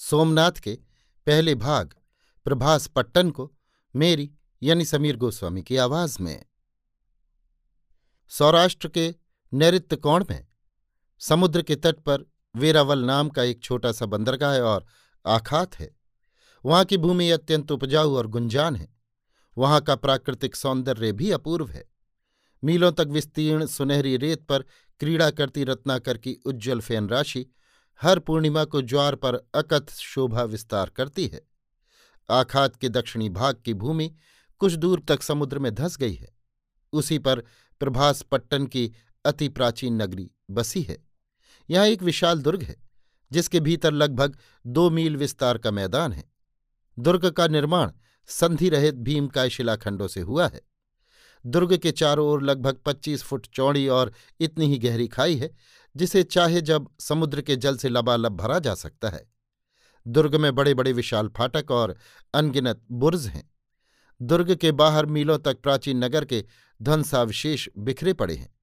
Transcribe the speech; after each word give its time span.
सोमनाथ 0.00 0.52
के 0.52 0.78
पहले 1.26 1.54
भाग 1.54 1.94
प्रभास 2.44 2.86
पट्टन 2.86 3.30
को 3.30 3.52
मेरी 3.96 4.30
यानी 4.62 4.84
समीर 4.84 5.16
गोस्वामी 5.16 5.62
की 5.62 5.76
आवाज़ 5.76 6.22
में। 6.22 6.44
सौराष्ट्र 8.28 8.88
के 8.88 9.14
नैत्य 9.52 9.96
कोण 9.96 10.24
में, 10.30 10.46
समुद्र 11.18 11.62
के 11.62 11.76
तट 11.76 11.96
पर 11.96 12.30
वेरावल 12.56 12.98
नाम 12.98 13.28
का 13.28 13.42
एक 13.42 13.62
छोटा 13.62 13.92
सा 13.92 14.06
बंदरगाह 14.06 14.54
है 14.54 14.62
और 14.62 14.86
आखात 15.26 15.74
है। 15.74 15.96
वहाँ 16.64 16.84
की 16.84 16.96
भूमि 16.96 17.30
अत्यंत 17.30 17.72
उपजाऊ 17.72 18.14
और 18.14 18.26
गुंजान 18.26 18.76
है। 18.76 18.94
वहाँ 19.58 19.80
का 19.80 19.96
प्राकृतिक 19.96 20.56
सौंदर्य 20.56 21.12
भी 21.12 21.30
अपूर्व 21.30 21.68
है। 21.68 21.88
मीलों 22.64 22.92
तक 22.92 23.06
विस्तीर्ण 23.08 23.66
सुनहरी 23.66 24.16
रेत 24.16 24.42
पर 24.42 24.62
क्रीड़ा 25.00 25.30
करती 25.30 25.64
रत्नाकर 25.64 26.18
की 26.18 26.34
उज्ज्वल 26.46 26.80
फ़ैन 26.80 27.08
राशि 27.08 27.46
हर 28.02 28.18
पूर्णिमा 28.18 28.64
को 28.64 28.82
ज्वार 28.82 29.14
पर 29.14 29.34
अकथ 29.54 29.92
शोभा 29.92 30.42
विस्तार 30.42 30.90
करती 30.90 31.26
है। 31.26 31.40
आखात 32.30 32.76
के 32.76 32.88
दक्षिणी 32.88 33.28
भाग 33.28 33.62
की 33.64 33.74
भूमि 33.74 34.14
कुछ 34.60 34.72
दूर 34.72 35.02
तक 35.08 35.22
समुद्र 35.22 35.58
में 35.58 35.74
धंस 35.74 35.96
गई 35.96 36.14
है। 36.14 36.28
उसी 36.92 37.18
पर 37.18 37.40
प्रभास 37.80 38.22
पट्टन 38.22 38.66
की 38.66 38.92
अति 39.24 39.48
प्राचीन 39.48 40.02
नगरी 40.02 40.30
बसी 40.50 40.82
है। 40.82 40.96
यहाँ 41.70 41.86
एक 41.86 42.02
विशाल 42.02 42.42
दुर्ग 42.42 42.62
है, 42.62 42.76
जिसके 43.32 43.60
भीतर 43.60 43.92
लगभग 43.92 44.38
दो 44.66 44.90
मील 44.90 45.16
विस्तार 45.16 45.58
का 45.58 45.70
मैदान 45.70 46.12
है। 46.12 46.24
दुर्ग 46.98 47.30
का 47.30 47.48
निर्माण 47.48 47.90
संधि 48.28 48.68
रहित 48.68 48.94
भीमकाय 48.94 49.50
शिलाखंडों 49.50 50.08
से 50.08 50.20
हुआ 50.20 50.48
है। 50.48 50.60
दुर्ग 51.46 51.76
के 51.76 51.90
चारों 51.90 52.26
ओर 52.28 52.42
लगभग 52.42 52.80
पच्चीस 52.86 53.22
फुट 53.22 53.46
चौड़ी 53.46 53.88
और 53.88 54.12
इतनी 54.40 54.66
ही 54.66 54.78
गहरी 54.78 55.08
खाई 55.08 55.36
है 55.36 55.50
जिसे 55.96 56.22
चाहे 56.22 56.60
जब 56.60 56.88
समुद्र 57.00 57.40
के 57.40 57.56
जल 57.56 57.76
से 57.76 57.88
लबालब 57.88 58.36
भरा 58.36 58.58
जा 58.58 58.74
सकता 58.74 59.08
है। 59.08 59.32
दुर्ग 60.06 60.34
में 60.34 60.54
बड़े 60.54 60.74
बड़े 60.74 60.92
विशाल 60.92 61.28
फाटक 61.28 61.70
और 61.70 61.96
अनगिनत 62.34 62.82
बुर्ज 62.92 63.26
हैं। 63.26 63.50
दुर्ग 64.22 64.54
के 64.54 64.72
बाहर 64.72 65.06
मीलों 65.06 65.38
तक 65.38 65.60
प्राचीन 65.60 66.04
नगर 66.04 66.24
के 66.24 66.44
ध्वंसावशेष 66.82 67.68
बिखरे 67.78 68.12
पड़े 68.12 68.34
हैं। 68.34 68.54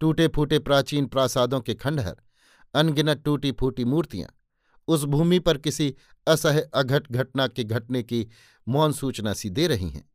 टूटे 0.00 0.28
फूटे 0.28 0.58
प्राचीन 0.58 1.06
प्रासादों 1.06 1.60
के 1.60 1.74
खंडहर, 1.74 2.16
अनगिनत 2.74 3.22
टूटी 3.24 3.52
फूटी 3.52 3.84
मूर्तियाँ, 3.84 4.28
उस 4.88 5.04
भूमि 5.04 5.38
पर 5.38 5.58
किसी 5.58 5.94
असह 6.26 6.60
अघट 6.60 7.12
घटना 7.12 7.46
के 7.46 7.64
घटने 7.64 8.02
की 8.02 8.26
मौन 8.68 8.92
सूचना 8.92 9.32
सी 9.32 9.50
दे 9.50 9.66
रही 9.66 9.90
हैं। 9.90 10.10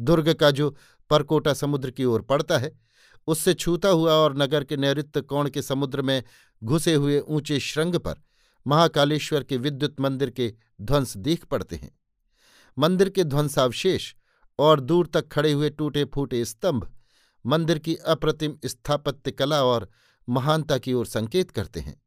दुर्ग 0.00 0.32
का 0.34 0.50
जो 0.50 0.76
परकोटा 1.10 1.54
समुद्र 1.54 1.90
की 1.90 2.04
ओर 2.04 2.22
पड़ता 2.22 2.58
है 2.58 2.80
उससे 3.28 3.54
छूता 3.54 3.88
हुआ 3.88 4.12
और 4.14 4.36
नगर 4.36 4.64
के 4.64 4.76
नैऋत्य 4.76 5.20
कोण 5.22 5.48
के 5.50 5.62
समुद्र 5.62 6.02
में 6.02 6.22
घुसे 6.62 6.94
हुए 6.94 7.18
ऊँचे 7.20 7.58
श्रृंग 7.60 7.96
पर 7.96 8.22
महाकालेश्वर 8.66 9.44
के 9.44 9.56
विद्युत 9.56 10.00
मंदिर 10.00 10.30
के 10.30 10.52
ध्वंस 10.80 11.16
दीख 11.16 11.44
पड़ते 11.44 11.76
हैं। 11.76 11.90
मंदिर 12.76 13.08
के 13.08 13.24
ध्वंसावशेष 13.24 14.12
और 14.58 14.80
दूर 14.80 15.06
तक 15.06 15.28
खड़े 15.28 15.52
हुए 15.52 15.70
टूटे 15.70 16.04
फूटे 16.04 16.44
स्तंभ 16.44 16.86
मंदिर 17.44 17.78
की 17.78 17.94
अप्रतिम 17.96 18.56
स्थापत्य 18.64 19.30
कला 19.30 19.62
और 19.64 19.88
महानता 20.28 20.78
की 20.78 20.92
ओर 20.92 21.06
संकेत 21.06 21.50
करते 21.50 21.80
हैं। 21.80 22.00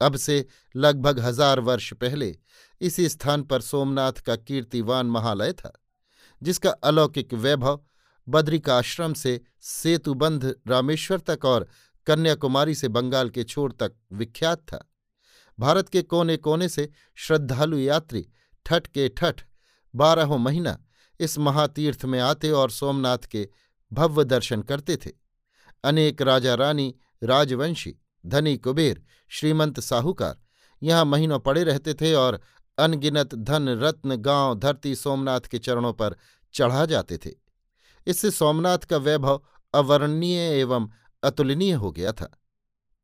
अब 0.00 0.16
से 0.16 0.44
लगभग 0.74 1.20
हज़ार 1.20 1.60
वर्ष 1.60 1.92
पहले 1.92 2.36
इसी 2.80 3.08
स्थान 3.08 3.42
पर 3.42 3.60
सोमनाथ 3.60 4.20
का 4.20 4.36
कीर्तिवान 4.36 5.06
महालय 5.06 5.52
था, 5.52 5.72
जिसका 6.42 6.70
अलौकिक 6.70 7.34
वैभव 7.34 7.80
बद्रिकाश्रम 8.28 9.14
से 9.14 9.40
सेतुबंध 9.60 10.54
रामेश्वर 10.68 11.18
तक 11.18 11.44
और 11.44 11.68
कन्याकुमारी 12.06 12.74
से 12.74 12.88
बंगाल 12.88 13.30
के 13.30 13.44
छोर 13.44 13.72
तक 13.72 13.92
विख्यात 14.12 14.58
था। 14.58 14.90
भारत 15.58 15.88
के 15.88 16.02
कोने 16.02 16.36
कोने 16.36 16.68
से 16.68 16.90
श्रद्धालु 17.16 17.78
यात्री 17.78 18.26
ठठ 18.66 18.86
के 18.86 19.08
ठठ 19.08 19.40
बारहों 19.94 20.38
महीना 20.38 20.78
इस 21.20 21.38
महातीर्थ 21.38 22.04
में 22.04 22.20
आते 22.20 22.50
और 22.50 22.70
सोमनाथ 22.70 23.18
के 23.18 23.48
भव्य 23.92 24.24
दर्शन 24.24 24.62
करते 24.62 24.96
थे। 24.96 25.10
अनेक 25.84 26.22
राजा 26.22 26.54
रानी, 26.54 26.94
राजवंशी, 27.22 27.96
धनी 28.26 28.56
कुबेर, 28.56 29.02
श्रीमंत 29.28 29.80
साहूकार 29.80 30.36
यहाँ 30.82 31.04
महीनों 31.04 31.38
पड़े 31.38 31.64
रहते 31.64 31.94
थे 31.94 32.14
और 32.14 32.40
अनगिनत 32.78 33.34
धन, 33.34 33.68
रत्न, 33.68 34.16
गाँव, 34.16 34.54
धरती 34.54 34.94
सोमनाथ 34.94 35.40
के 35.40 35.58
चरणों 35.58 35.92
पर 35.92 36.16
चढ़ा 36.54 36.86
जाते 36.86 37.18
थे। 37.18 37.43
इससे 38.06 38.30
सोमनाथ 38.30 38.78
का 38.78 38.96
वैभव 38.96 39.42
अवर्णनीय 39.74 40.38
एवं 40.38 40.88
अतुलनीय 41.22 41.72
हो 41.72 41.92
गया 41.92 42.12
था। 42.12 42.40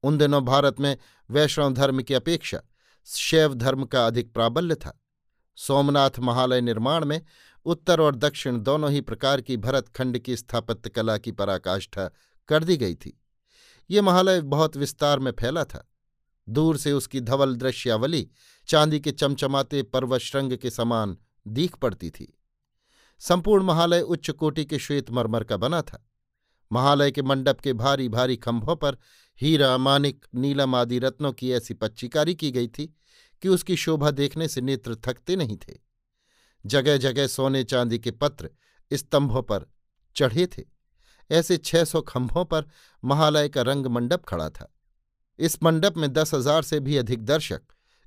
उन 0.02 0.18
दिनों 0.18 0.44
भारत 0.44 0.80
में 0.80 0.98
वैष्णव 1.30 1.72
धर्म 1.72 2.02
की 2.02 2.14
अपेक्षा 2.14 2.60
शैव 3.06 3.54
धर्म 3.54 3.84
का 3.84 4.06
अधिक 4.06 4.32
प्राबल्य 4.32 4.74
था। 4.74 5.04
सोमनाथ 5.56 6.10
महालय 6.18 6.60
निर्माण 6.60 7.04
में 7.04 7.22
उत्तर 7.64 8.00
और 8.00 8.14
दक्षिण 8.16 8.60
दोनों 8.60 8.90
ही 8.90 9.00
प्रकार 9.00 9.40
की 9.40 9.56
भरत 9.56 9.88
खंड 9.88 10.18
की 10.18 10.36
स्थापत्य 10.36 10.90
कला 10.90 11.18
की 11.18 11.32
पराकाष्ठा 11.32 12.10
कर 12.48 12.64
दी 12.64 12.76
गई 12.76 12.94
थी। 12.94 13.20
ये 13.90 14.00
महालय 14.00 14.40
बहुत 14.40 14.76
विस्तार 14.76 15.18
में 15.18 15.32
फैला 15.40 15.64
था। 15.64 15.90
दूर 16.48 16.76
से 16.76 16.92
उसकी 16.92 17.20
धवल 17.20 17.56
दृश्यावली 17.56 18.30
चांदी 18.68 19.00
के 19.00 19.12
चमचमाते 19.12 19.82
पर्वश्रृंग 19.82 20.56
के 20.56 20.70
समान 20.70 21.16
दीख 21.46 21.76
पड़ती 21.76 22.10
थी। 22.10 22.39
संपूर्ण 23.20 23.64
महालय 23.64 24.00
उच्च 24.00 24.30
कोटि 24.30 24.64
के 24.64 24.78
श्वेत 24.78 25.10
मरमर 25.10 25.44
का 25.44 25.56
बना 25.56 25.82
था। 25.82 26.04
महालय 26.70 27.10
के 27.10 27.22
मंडप 27.22 27.60
के 27.60 27.72
भारी 27.72 28.08
भारी 28.08 28.36
खंभों 28.36 28.76
पर 28.76 28.96
हीरा, 29.40 29.76
मानिक, 29.78 30.26
नीलम 30.34 30.74
आदि 30.74 30.98
रत्नों 30.98 31.32
की 31.32 31.52
ऐसी 31.52 31.74
पच्चीकारी 31.74 32.34
की 32.34 32.50
गई 32.50 32.68
थी 32.68 32.86
कि 33.42 33.48
उसकी 33.48 33.76
शोभा 33.76 34.10
देखने 34.10 34.48
से 34.48 34.60
नेत्र 34.60 34.96
थकते 34.96 35.36
नहीं 35.36 35.56
थे। 35.56 35.78
जगह 36.64 36.96
जगह 36.96 37.26
सोने 37.26 37.64
चांदी 37.64 37.98
के 37.98 38.10
पत्र 38.10 38.50
स्तंभों 38.90 39.42
पर 39.42 39.66
चढ़े 40.16 40.46
थे। 40.46 40.64
ऐसे 41.30 41.56
छह 41.56 41.84
सौ 41.84 42.00
खंभों 42.00 42.44
पर 42.44 42.68
महालय 43.02 43.48
का 43.48 43.62
रंग 43.62 43.86
मंडप 43.86 44.24
खड़ा 44.24 44.48
था। 44.50 44.72
इस 45.38 45.62
मंडप 45.62 45.96
में 45.96 46.12
दस 46.12 46.34
हज़ार 46.34 46.62
से 46.62 46.80
भी 46.80 46.96
अधिक 46.96 47.24
दर्शक 47.24 47.62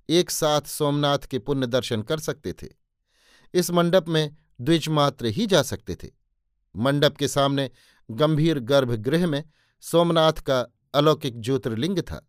एक 0.09 0.31
साथ 0.31 0.61
सोमनाथ 0.61 1.27
के 1.27 1.39
पुण्य 1.39 1.67
दर्शन 1.67 2.01
कर 2.01 2.19
सकते 2.19 2.53
थे। 2.53 2.67
इस 3.53 3.71
मंडप 3.71 4.09
में 4.09 4.35
द्विजमात्र 4.61 5.25
ही 5.25 5.45
जा 5.45 5.61
सकते 5.61 5.95
थे। 5.95 6.09
मंडप 6.77 7.17
के 7.17 7.27
सामने 7.27 7.71
गंभीर 8.11 8.59
गर्भगृह 8.59 9.27
में 9.27 9.43
सोमनाथ 9.81 10.33
का 10.33 10.67
अलौकिक 10.93 11.41
ज्योतिर्लिंग 11.41 11.99
था। 11.99 12.27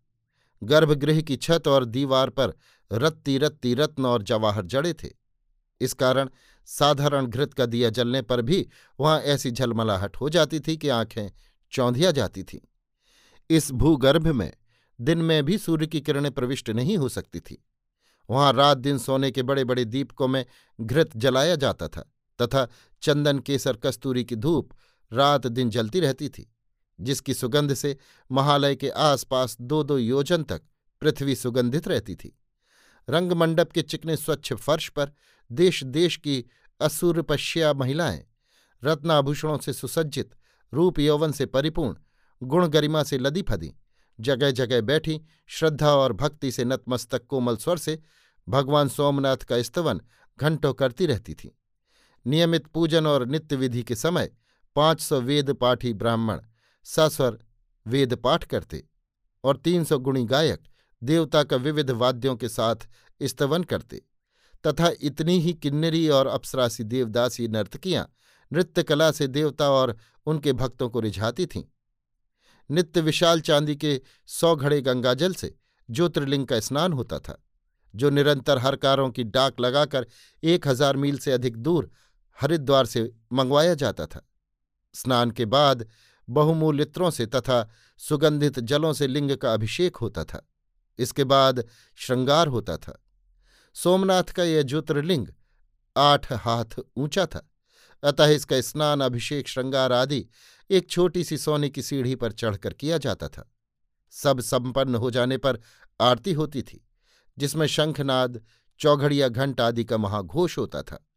गर्भगृह 0.63 1.21
की 1.21 1.35
छत 1.35 1.67
और 1.67 1.85
दीवार 1.85 2.29
पर 2.29 2.53
रत्ती 2.91 3.37
रत्ती 3.37 3.73
रत्न 3.73 4.05
और 4.05 4.23
जवाहर 4.23 4.65
जड़े 4.65 4.93
थे। 4.93 5.09
इस 5.81 5.93
कारण 5.93 6.29
साधारण 6.65 7.25
घृत 7.25 7.53
का 7.53 7.65
दिया 7.65 7.89
जलने 7.89 8.21
पर 8.21 8.41
भी 8.41 8.69
वहाँ 8.99 9.19
ऐसी 9.19 9.51
झलमलाहट 9.51 10.17
हो 10.17 10.29
जाती 10.29 10.59
थी 10.59 10.77
कि 10.77 10.89
आँखें 10.89 11.31
चौंधिया 11.71 12.11
जाती 12.11 12.43
थीं। 12.43 12.59
इस 13.49 13.71
भूगर्भ 13.71 14.27
में 14.27 14.53
दिन 15.01 15.17
में 15.17 15.45
भी 15.45 15.57
सूर्य 15.57 15.87
की 15.87 16.01
किरणें 16.01 16.31
प्रविष्ट 16.31 16.69
नहीं 16.69 16.97
हो 16.97 17.09
सकती 17.09 17.39
थी। 17.39 17.65
वहाँ 18.29 18.53
रात 18.53 18.77
दिन 18.77 18.97
सोने 18.97 19.31
के 19.31 19.43
बड़े 19.43 19.63
बड़े 19.63 19.85
दीपकों 19.85 20.27
में 20.27 20.45
घृत 20.81 21.09
जलाया 21.15 21.55
जाता 21.55 21.87
था। 21.87 22.14
तथा 22.41 22.67
चंदन 23.01 23.39
केसर 23.39 23.77
कस्तूरी 23.77 24.23
की 24.23 24.35
धूप 24.35 24.69
रात 25.13 25.47
दिन 25.47 25.69
जलती 25.69 25.99
रहती 25.99 26.29
थी, 26.29 26.53
जिसकी 27.01 27.33
सुगंध 27.33 27.73
से 27.73 27.97
महालय 28.31 28.75
के 28.75 28.89
आसपास 28.89 29.57
दो 29.61 29.83
दो 29.83 29.97
योजन 29.97 30.43
तक 30.43 30.61
पृथ्वी 31.01 31.35
सुगंधित 31.35 31.87
रहती 31.87 32.15
थी। 32.15 32.39
रंगमंडप 33.09 33.71
के 33.71 33.81
चिकने 33.81 34.17
स्वच्छ 34.17 34.53
फर्श 34.53 34.89
पर 34.89 35.11
देश 35.51 35.83
देश 35.83 36.17
की 36.17 36.43
असुरपश्या 36.81 37.73
महिलाएँ 37.73 38.23
रत्नाभूषणों 38.83 39.57
से 39.57 39.73
सुसज्जित, 39.73 40.29
रूप 40.73 40.99
यौवन 40.99 41.31
से 41.31 41.45
परिपूर्ण 41.45 41.95
गुण 42.43 42.67
गरिमा 42.67 43.03
से 43.03 43.17
लदी 43.17 43.41
फदी 43.41 43.73
जगह 44.19 44.51
जगह 44.51 44.81
बैठी, 44.81 45.21
श्रद्धा 45.47 45.89
और 45.89 46.13
भक्ति 46.13 46.51
से 46.51 46.65
नतमस्तक 46.65 47.25
कोमल 47.25 47.55
स्वर 47.55 47.77
से 47.77 47.99
भगवान 48.49 48.89
सोमनाथ 48.89 49.37
का 49.37 49.61
स्तवन 49.61 50.01
घंटों 50.39 50.73
करती 50.73 51.05
रहती 51.05 51.33
थीं। 51.33 51.49
नियमित 52.25 52.67
पूजन 52.67 53.07
और 53.07 53.25
नित्य 53.25 53.55
विधि 53.55 53.83
के 53.83 53.95
समय 53.95 54.29
पाँच 54.75 55.01
सौ 55.01 55.19
वेद 55.21 55.51
पाठी 55.53 55.93
ब्राह्मण 55.93 56.39
सस्वर 56.85 57.37
वेद 57.85 58.15
पाठ 58.15 58.43
करते 58.43 58.83
और 59.43 59.57
तीन 59.57 59.83
सौ 59.83 59.97
गुणी 59.99 60.23
गायक 60.25 60.63
देवता 61.01 61.43
का 61.43 61.55
विविध 61.55 61.91
वाद्यों 61.91 62.35
के 62.35 62.49
साथ 62.49 62.87
स्तवन 63.21 63.63
करते 63.63 64.01
तथा 64.63 64.91
इतनी 65.01 65.39
ही 65.39 65.53
किन्नरी 65.53 66.07
और 66.09 66.27
अप्सरासी 66.27 66.83
देवदासी 66.83 67.47
नर्तकियाँ 67.47 68.07
नृत्य 68.51 68.83
कला 68.83 69.11
से 69.11 69.27
देवता 69.27 69.69
और 69.69 69.95
उनके 70.27 70.53
भक्तों 70.53 70.89
को 70.89 70.99
रिझाती 70.99 71.45
थीं। 71.45 71.63
नित्य 72.69 73.01
विशाल 73.01 73.41
चांदी 73.41 73.75
के 73.75 73.99
सौ 74.27 74.55
घड़े 74.55 74.81
गंगाजल 74.81 75.33
से 75.33 75.53
ज्योतिर्लिंग 75.89 76.45
का 76.47 76.59
स्नान 76.59 76.93
होता 76.93 77.19
था, 77.19 77.37
जो 77.93 78.09
निरंतर 78.09 78.57
हरकारों 78.57 79.09
की 79.09 79.23
डाक 79.23 79.59
लगाकर 79.59 80.07
एक 80.43 80.67
हज़ार 80.67 80.97
मील 80.97 81.17
से 81.17 81.31
अधिक 81.31 81.57
दूर 81.57 81.91
हरिद्वार 82.41 82.85
से 82.85 83.13
मंगवाया 83.33 83.73
जाता 83.73 84.05
था। 84.05 84.29
स्नान 84.93 85.31
के 85.31 85.45
बाद 85.45 85.89
बहुमूल्यत्रों 86.29 87.11
से 87.11 87.25
तथा 87.25 87.69
सुगंधित 87.97 88.59
जलों 88.59 88.93
से 88.93 89.07
लिंग 89.07 89.31
का 89.31 89.53
अभिषेक 89.53 89.95
होता 89.95 90.23
था। 90.23 90.49
इसके 90.99 91.23
बाद 91.23 91.67
श्रृंगार 91.95 92.47
होता 92.47 92.77
था। 92.77 93.03
सोमनाथ 93.73 94.23
का 94.23 94.43
यह 94.43 94.61
ज्योतिर्लिंग 94.61 95.27
आठ 95.97 96.33
हाथ 96.33 96.65
ऊँचा 96.97 97.25
था। 97.25 97.51
अतः 98.03 98.25
इसका 98.25 98.61
स्नान, 98.61 99.01
अभिषेक, 99.01 99.47
श्रृंगार 99.47 99.91
आदि 99.91 100.27
एक 100.69 100.89
छोटी 100.89 101.23
सी 101.23 101.37
सोने 101.37 101.69
की 101.69 101.81
सीढ़ी 101.81 102.15
पर 102.15 102.31
चढ़कर 102.31 102.73
किया 102.73 102.97
जाता 102.97 103.27
था। 103.27 103.51
सब 104.11 104.39
संपन्न 104.39 104.95
हो 104.95 105.11
जाने 105.11 105.37
पर 105.37 105.59
आरती 106.01 106.33
होती 106.33 106.61
थी, 106.61 106.87
जिसमें 107.37 107.67
शंखनाद, 107.67 108.41
चौघड़िया 108.79 109.27
घंट 109.27 109.61
आदि 109.61 109.83
का 109.83 109.97
महाघोष 109.97 110.57
होता 110.57 110.81
था। 110.81 111.07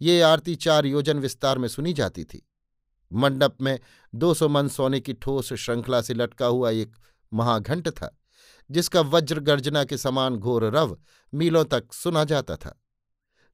ये 0.00 0.20
आरती 0.20 0.54
चार 0.54 0.86
योजन 0.86 1.18
विस्तार 1.18 1.58
में 1.58 1.68
सुनी 1.68 1.92
जाती 1.92 2.24
थी। 2.24 2.46
मंडप 3.12 3.56
में 3.60 3.78
दो 4.14 4.34
सौ 4.34 4.48
मन 4.48 4.68
सोने 4.68 5.00
की 5.00 5.12
ठोस 5.12 5.52
श्रृंखला 5.52 6.00
से 6.00 6.14
लटका 6.14 6.46
हुआ 6.46 6.70
एक 6.70 6.96
महाघंट 7.32 7.88
था, 7.88 8.18
जिसका 8.70 9.00
वज्र 9.00 9.40
गर्जना 9.40 9.84
के 9.84 9.98
समान 9.98 10.36
घोर 10.36 10.64
रव 10.64 10.98
मीलों 11.34 11.64
तक 11.64 11.92
सुना 11.92 12.24
जाता 12.24 12.56
था। 12.56 12.82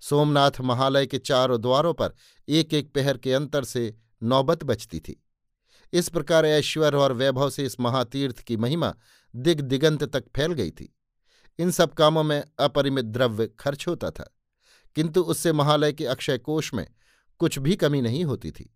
सोमनाथ 0.01 0.61
महालय 0.61 1.07
के 1.07 1.19
चारों 1.19 1.61
द्वारों 1.61 1.95
पर 1.95 2.15
एक 2.49 2.75
एक 2.75 2.93
पहर 2.95 3.17
के 3.17 3.33
अंतर 3.33 3.65
से 3.65 3.95
नौबत 4.23 4.65
बचती 4.65 5.01
थी। 5.01 5.25
इस 5.93 6.09
प्रकार 6.09 6.47
ऐश्वर्य 6.47 6.97
और 6.97 7.13
वैभव 7.13 7.51
से 7.51 7.65
इस 7.65 7.81
महातीर्थ 7.81 8.39
की 8.39 8.57
महिमा 8.57 8.95
दिग 9.37 9.61
दिगंत 9.61 10.05
तक 10.05 10.25
फैल 10.37 10.53
गई 10.53 10.71
थी। 10.71 10.97
इन 11.59 11.71
सब 11.71 11.95
कामों 11.95 12.23
में 12.23 12.43
अपरिमित 12.59 13.05
द्रव्य 13.05 13.47
खर्च 13.47 13.89
होता 13.89 14.11
था। 14.11 14.37
किंतु 14.97 15.23
उससे 15.23 15.53
महालय 15.53 15.93
के 15.93 16.07
अक्षय 16.07 16.39
कोष 16.39 16.73
में 16.75 16.87
कुछ 17.41 17.59
भी 17.59 17.77
कमी 17.77 18.01
नहीं 18.01 18.25
होती 18.25 18.51
थी। 18.51 18.71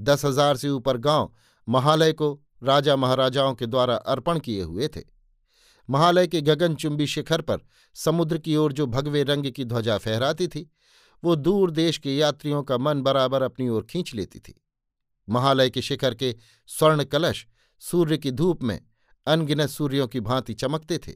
दस 0.00 0.24
हज़ार 0.24 0.56
से 0.56 0.68
ऊपर 0.68 0.96
गाँव 0.96 1.32
महालय 1.68 2.12
को 2.12 2.32
राजा 2.62 2.96
महाराजाओं 2.96 3.54
के 3.54 3.66
द्वारा 3.66 3.94
अर्पण 3.94 4.38
किए 4.38 4.62
हुए 4.62 4.88
थे। 4.88 5.02
महालय 5.88 6.26
के 6.26 6.40
गगनचुंबी 6.40 7.06
शिखर 7.06 7.40
पर 7.40 7.60
समुद्र 7.96 8.38
की 8.38 8.56
ओर 8.56 8.72
जो 8.72 8.86
भगवे 8.86 9.22
रंग 9.22 9.50
की 9.50 9.64
ध्वजा 9.64 9.98
फहराती 9.98 10.48
थी, 10.48 10.70
वो 11.22 11.36
दूर 11.36 11.70
देश 11.70 11.98
के 11.98 12.16
यात्रियों 12.16 12.62
का 12.62 12.78
मन 12.78 13.02
बराबर 13.02 13.42
अपनी 13.42 13.68
ओर 13.68 13.86
खींच 13.90 14.14
लेती 14.14 14.38
थी। 14.38 14.54
महालय 15.28 15.70
के 15.70 15.82
शिखर 15.82 16.14
के 16.14 16.34
स्वर्ण 16.68 17.04
कलश 17.04 17.46
सूर्य 17.82 18.18
की 18.18 18.30
धूप 18.30 18.62
में 18.62 18.80
अनगिनत 19.26 19.68
सूर्यों 19.68 20.06
की 20.08 20.20
भांति 20.20 20.54
चमकते 20.54 20.98
थे। 20.98 21.12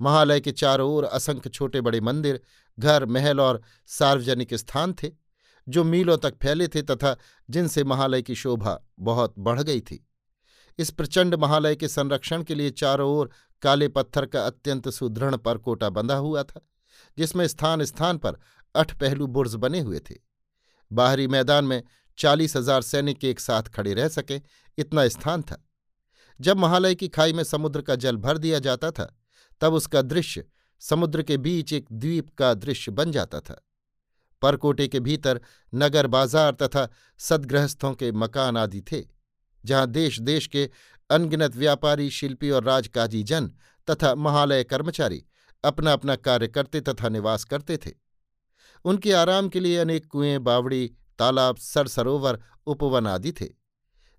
महालय 0.00 0.40
के 0.40 0.52
चारों 0.52 0.90
ओर 0.90 1.04
असंख्य 1.04 1.50
छोटे 1.50 1.80
बड़े 1.80 2.00
मंदिर, 2.00 2.40
घर, 2.78 3.04
महल 3.06 3.40
और 3.40 3.60
सार्वजनिक 3.88 4.54
स्थान 4.54 4.92
थे, 4.92 5.10
जो 5.66 5.84
मीलों 5.84 6.16
तक 6.18 6.36
फैले 6.42 6.68
थे 6.68 6.82
तथा 6.82 7.16
जिनसे 7.48 7.84
महालय 7.84 8.22
की 8.22 8.34
शोभा 8.34 8.78
बहुत 9.00 9.34
बढ़ 9.38 9.62
गई 9.62 9.80
थी। 9.80 10.04
इस 10.78 10.90
प्रचंड 10.90 11.34
महालय 11.34 11.76
के 11.76 11.88
संरक्षण 11.88 12.42
के 12.42 12.54
लिए 12.54 12.70
चारों 12.72 13.10
ओर 13.10 13.30
काले 13.62 13.88
पत्थर 13.88 14.26
का 14.26 14.44
अत्यंत 14.46 14.88
सुदृढ़ 14.88 15.36
परकोटा 15.36 15.90
बंधा 15.90 16.16
हुआ 16.16 16.42
था, 16.42 16.60
जिसमें 17.18 17.46
स्थान 17.48 17.84
स्थान 17.84 18.18
पर 18.18 18.38
अठ 18.74 18.92
पहलू 19.00 19.26
बुर्ज 19.26 19.54
बने 19.54 19.80
हुए 19.80 19.98
थे। 20.00 20.14
बाहरी 20.90 21.26
मैदान 21.28 21.64
में 21.64 21.82
चालीस 22.18 22.56
हज़ार 22.56 22.82
सैनिक 22.82 23.24
एक 23.24 23.40
साथ 23.40 23.62
खड़े 23.74 23.94
रह 23.94 24.08
सके, 24.08 24.40
इतना 24.78 25.06
स्थान 25.08 25.42
था। 25.42 25.64
जब 26.40 26.56
महालय 26.56 26.94
की 26.94 27.08
खाई 27.08 27.32
में 27.32 27.44
समुद्र 27.44 27.82
का 27.82 27.94
जल 27.96 28.16
भर 28.16 28.38
दिया 28.38 28.58
जाता 28.58 28.90
था 28.90 29.14
तब 29.60 29.74
उसका 29.74 30.02
दृश्य 30.02 30.44
समुद्र 30.82 31.22
के 31.22 31.36
बीच 31.38 31.72
एक 31.72 31.86
द्वीप 31.92 32.28
का 32.34 32.52
दृश्य 32.56 32.92
बन 32.92 33.12
जाता 33.12 33.40
था। 33.40 33.60
परकोटे 34.42 34.86
के 34.88 35.00
भीतर 35.00 35.40
नगर 35.72 36.06
बाज़ार 36.06 36.52
तथा 36.52 36.88
सदगृहस्थों 37.20 37.92
के 37.94 38.12
मकान 38.12 38.56
आदि 38.56 38.80
थे, 38.82 39.02
जहाँ 39.64 39.86
देश 39.88 40.20
देश 40.20 40.46
के 40.46 40.68
अनगिनत 41.10 41.56
व्यापारी, 41.56 42.10
शिल्पी 42.10 42.50
और 42.50 42.64
राजकाजी 42.64 43.22
जन 43.22 43.50
तथा 43.88 44.14
महालय 44.16 44.64
कर्मचारी 44.64 45.22
अपना 45.64 45.92
अपना 45.92 46.16
कार्य 46.16 46.48
करते 46.48 46.80
तथा 46.80 47.08
निवास 47.08 47.44
करते 47.44 47.76
थे। 47.76 47.90
उनके 48.84 49.12
आराम 49.12 49.48
के 49.48 49.60
लिए 49.60 49.76
अनेक 49.78 50.06
कुएँ, 50.06 50.38
बावड़ी, 50.38 50.86
तालाब, 51.18 51.56
सरसरोवर, 51.56 52.38
उपवन 52.66 53.06
आदि 53.06 53.32
थे। 53.32 53.48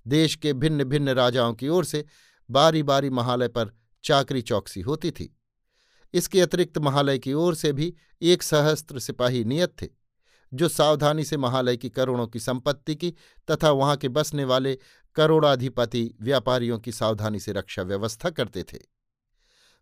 देश 0.05 0.35
के 0.35 0.53
भिन्न 0.53 0.83
भिन्न 0.83 1.09
राजाओं 1.11 1.53
की 1.53 1.67
ओर 1.67 1.85
से 1.85 2.05
बारी 2.49 2.83
बारी 2.83 3.09
महालय 3.09 3.47
पर 3.47 3.71
चाकरी 4.03 4.41
चौकसी 4.41 4.81
होती 4.81 5.11
थी। 5.11 5.35
इसके 6.13 6.41
अतिरिक्त 6.41 6.77
महालय 6.77 7.19
की 7.19 7.33
ओर 7.33 7.55
से 7.55 7.71
भी 7.73 7.93
एक 8.21 8.43
सहस्त्र 8.43 8.99
सिपाही 8.99 9.43
नियत 9.43 9.75
थे, 9.81 9.87
जो 10.51 10.67
सावधानी 10.67 11.23
से 11.23 11.37
महालय 11.37 11.77
की 11.77 11.89
करोड़ों 11.89 12.27
की 12.27 12.39
संपत्ति 12.39 12.95
की 12.95 13.13
तथा 13.47 13.69
वहाँ 13.71 13.95
के 13.97 14.09
बसने 14.09 14.43
वाले 14.43 14.77
करोड़ाधिपति 15.15 16.09
व्यापारियों 16.21 16.79
की 16.79 16.91
सावधानी 16.91 17.39
से 17.39 17.51
रक्षा 17.51 17.83
व्यवस्था 17.83 18.29
करते 18.29 18.63
थे। 18.63 18.77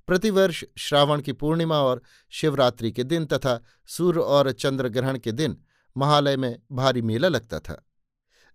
प्रतिवर्ष 0.08 0.64
श्रावण 0.78 1.22
की 1.22 1.34
पूर्णिमा 1.34 1.80
और 1.80 2.02
शिवरात्रि 2.34 2.92
के 2.92 3.04
दिन 3.04 3.26
तथा 3.26 3.60
सूर्य 3.88 4.20
और 4.20 4.52
चंद्र 4.52 4.90
ग्रहण 4.90 5.18
के 5.18 5.32
दिन 5.32 5.58
महालय 5.96 6.38
में 6.38 6.56
भारी 6.72 7.02
मेला 7.02 7.28
लगता 7.28 7.60
था, 7.60 7.84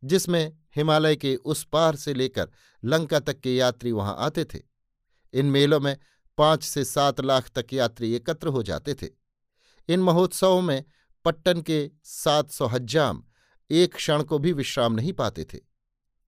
जिसमें 0.03 0.57
हिमालय 0.77 1.17
के 1.17 1.35
उस 1.37 1.65
पार 1.65 1.97
से 1.97 2.15
लेकर 2.15 2.51
लंका 2.83 3.21
तक 3.21 3.41
के 3.41 3.55
यात्री 3.57 3.93
वहाँ 3.93 4.17
आते 4.19 4.45
थे। 4.45 4.61
इन 5.35 5.47
मेलों 5.47 5.81
में 5.81 5.97
पाँच 6.39 6.65
से 6.65 6.85
सात 6.85 7.21
लाख 7.21 7.51
तक 7.55 7.73
यात्री 7.73 8.13
एकत्र 8.15 8.49
हो 8.49 8.63
जाते 8.63 8.95
थे। 8.95 9.09
इन 9.89 10.01
महोत्सवों 10.01 10.61
में 10.63 10.85
पट्टन 11.25 11.61
के 11.61 11.91
सात 12.05 12.51
सौ 12.51 12.67
हज्जाम 12.67 13.23
एक 13.71 13.95
क्षण 13.95 14.23
को 14.23 14.39
भी 14.39 14.53
विश्राम 14.53 14.93
नहीं 14.93 15.13
पाते 15.13 15.45
थे। 15.45 15.59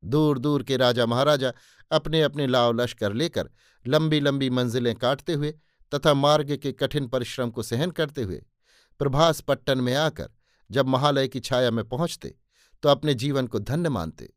दूर 0.03 0.39
दूर 0.39 0.63
के 0.63 0.77
राजा 0.77 1.07
महाराजा 1.07 1.53
अपने 1.91 2.23
अपने 2.23 2.47
लाव 2.47 2.73
लश्कर 2.73 3.13
लेकर 3.13 3.51
लंबी 3.87 4.21
लंबी 4.21 4.51
मंजिलें 4.51 4.95
काटते 4.95 5.33
हुए 5.33 5.51
तथा 5.93 6.15
मार्ग 6.15 6.57
के 6.57 6.73
कठिन 6.73 7.07
परिश्रम 7.09 7.51
को 7.51 7.63
सहन 7.63 7.91
करते 7.91 8.23
हुए 8.23 8.43
प्रभास 9.01 9.41
पट्टन 9.41 9.81
में 9.81 9.95
आकर 9.95 10.31
जब 10.71 10.87
महालय 10.87 11.29
की 11.29 11.41
छाया 11.41 11.71
में 11.71 11.85
पहुँचते 11.85 12.35
तो 12.83 12.89
अपने 12.89 13.15
जीवन 13.15 13.47
को 13.47 13.59
धन्य 13.59 13.89
मानते। 13.89 14.33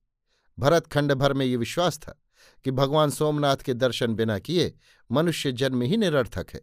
भरतखंड 0.59 1.13
भर 1.13 1.33
में 1.33 1.45
ये 1.45 1.55
विश्वास 1.55 1.97
था 1.97 2.19
कि 2.63 2.71
भगवान 2.71 3.09
सोमनाथ 3.09 3.55
के 3.55 3.73
दर्शन 3.73 4.13
बिना 4.13 4.39
किए 4.39 4.73
मनुष्य 5.11 5.51
जन्म 5.51 5.81
ही 5.81 5.97
निरर्थक 5.97 6.47
है। 6.53 6.61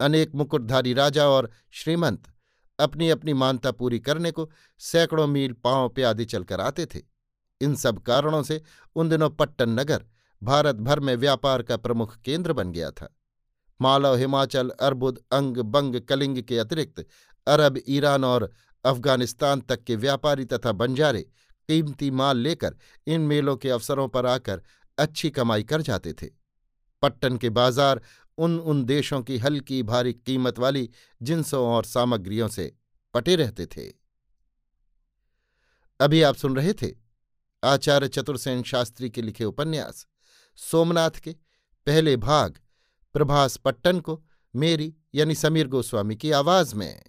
अनेक 0.00 0.34
मुकुटधारी 0.34 0.92
राजा 0.92 1.28
और 1.28 1.50
श्रीमंत 1.70 2.22
अपनी 2.78 3.10
अपनी 3.10 3.32
मानता 3.32 3.70
पूरी 3.70 3.98
करने 4.00 4.30
को 4.30 4.50
सैकड़ों 4.78 5.26
मील 5.26 5.52
पाँव 5.52 5.88
प्यादे 5.88 6.24
चलकर 6.24 6.60
आते 6.60 6.86
थे। 6.86 7.02
इन 7.60 7.74
सब 7.74 7.98
कारणों 7.98 8.42
से 8.42 8.62
उन 8.96 9.08
दिनों 9.08 9.30
पट्टन 9.30 9.70
नगर 9.70 10.04
भारत 10.42 10.76
भर 10.76 11.00
में 11.00 11.16
व्यापार 11.16 11.62
का 11.62 11.76
प्रमुख 11.76 12.16
केंद्र 12.16 12.52
बन 12.52 12.72
गया 12.72 12.90
था। 12.90 13.16
मालव, 13.80 14.14
हिमाचल, 14.14 14.70
अर्बुद, 14.70 15.22
अंग, 15.32 15.56
बंग, 15.56 16.00
कलिंग 16.00 16.42
के 16.42 16.58
अतिरिक्त 16.58 17.06
अरब, 17.46 17.80
ईरान 17.88 18.24
और 18.24 18.52
अफ़गानिस्तान 18.84 19.60
तक 19.60 19.82
के 19.84 19.96
व्यापारी 19.96 20.44
तथा 20.44 20.72
बंजारे 20.72 21.22
कीमती 21.68 22.10
माल 22.10 22.38
लेकर 22.38 22.76
इन 23.06 23.20
मेलों 23.20 23.56
के 23.56 23.70
अवसरों 23.70 24.08
पर 24.08 24.26
आकर 24.26 24.62
अच्छी 24.98 25.30
कमाई 25.30 25.62
कर 25.62 25.82
जाते 25.82 26.12
थे। 26.12 26.26
पट्टन 27.02 27.36
के 27.36 27.50
बाज़ार 27.50 28.00
उन 28.38 28.58
उन 28.60 28.84
देशों 28.84 29.20
की 29.22 29.38
हल्की 29.38 29.82
भारी 29.82 30.12
कीमत 30.12 30.58
वाली 30.58 30.88
जिनसों 31.22 31.66
और 31.66 31.84
सामग्रियों 31.84 32.48
से 32.48 32.72
पटे 33.14 33.36
रहते 33.36 33.66
थे। 33.66 33.86
अभी 36.00 36.22
आप 36.22 36.36
सुन 36.36 36.56
रहे 36.56 36.72
थे 36.72 36.90
आचार्य 37.62 38.08
चतुर्सेन 38.08 38.62
शास्त्री 38.62 39.10
के 39.10 39.22
लिखे 39.22 39.44
उपन्यास, 39.44 40.06
सोमनाथ 40.58 41.10
के 41.10 41.32
पहले 41.86 42.16
भाग 42.16 42.58
प्रभास 43.14 43.56
पट्टन 43.56 44.00
को 44.00 44.22
मेरी 44.54 44.94
यानी 45.14 45.34
समीर 45.34 45.68
गोस्वामी 45.68 46.16
की 46.16 46.30
आवाज़ 46.30 46.74
में। 46.74 47.02